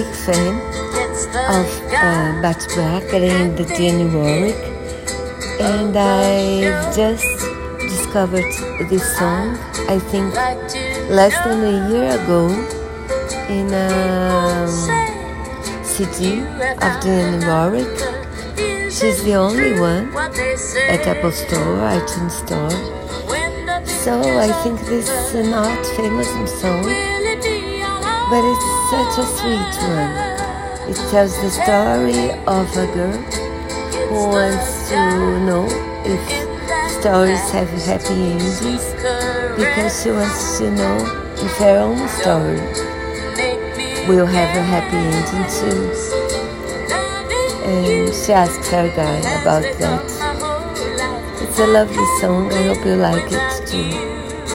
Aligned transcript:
fan 0.00 0.56
of 1.52 1.68
uh, 1.92 2.40
Bacharach 2.40 3.12
and 3.12 3.58
Dionne 3.58 4.08
Warwick, 4.14 4.56
and 5.60 5.94
I 5.94 6.92
just 6.96 7.28
discovered 7.78 8.52
this 8.88 9.04
song. 9.18 9.58
I 9.88 9.98
think 9.98 10.34
less 11.10 11.36
than 11.44 11.60
a 11.64 11.90
year 11.90 12.08
ago 12.16 12.48
in 13.52 13.68
a 13.74 14.64
um, 14.64 15.84
CD 15.84 16.40
of 16.40 16.92
Dionne 17.04 17.44
Warwick. 17.46 17.92
She's 18.90 19.22
the 19.24 19.34
only 19.34 19.78
one 19.78 20.08
at 20.16 21.06
Apple 21.06 21.32
Store, 21.32 21.76
iTunes 21.92 22.32
Store. 22.32 23.02
So 24.04 24.20
I 24.38 24.50
think 24.62 24.80
this 24.80 25.08
is 25.34 25.48
not 25.48 25.84
famous 25.96 26.28
song, 26.60 26.82
but 28.30 28.42
it's 28.52 28.81
such 28.92 29.24
a 29.24 29.26
sweet 29.38 29.74
one. 29.88 30.12
It 30.90 30.98
tells 31.10 31.34
the 31.40 31.48
story 31.48 32.30
of 32.46 32.68
a 32.76 32.86
girl 32.92 33.16
who 34.10 34.28
wants 34.28 34.90
to 34.90 35.00
know 35.46 35.64
if 36.04 36.20
stories 37.00 37.40
have 37.52 37.70
happy 37.88 38.12
endings 38.12 38.84
because 39.56 40.02
she 40.02 40.10
wants 40.10 40.58
to 40.58 40.70
know 40.70 40.96
if 41.40 41.56
her 41.56 41.78
own 41.78 42.06
story 42.20 42.60
will 44.06 44.26
have 44.26 44.52
a 44.60 44.64
happy 44.74 45.00
ending 45.16 45.46
too. 45.56 45.80
And 47.64 48.14
she 48.14 48.32
asks 48.34 48.68
her 48.68 48.88
guy 48.94 49.20
about 49.40 49.62
that. 49.80 50.04
It's 51.40 51.58
a 51.58 51.66
lovely 51.66 52.06
song. 52.20 52.52
I 52.52 52.62
hope 52.66 52.84
you 52.84 52.96
like 52.96 53.32
it 53.32 53.66
too. 53.66 54.21